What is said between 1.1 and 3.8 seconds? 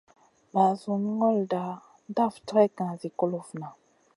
ŋolda daf dregŋa zi kulufna.